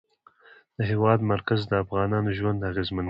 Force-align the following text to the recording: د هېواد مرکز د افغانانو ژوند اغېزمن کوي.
د 0.77 0.79
هېواد 0.91 1.19
مرکز 1.31 1.59
د 1.69 1.71
افغانانو 1.83 2.29
ژوند 2.37 2.59
اغېزمن 2.69 2.95
کوي. 2.95 2.99